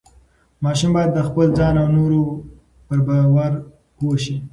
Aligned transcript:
ماشوم 0.63 0.91
باید 0.95 1.11
د 1.13 1.19
خپل 1.27 1.47
ځان 1.57 1.75
او 1.81 1.87
نورو 1.97 2.21
پر 2.87 2.99
باور 3.07 3.51
پوه 3.97 4.15
شي. 4.23 4.35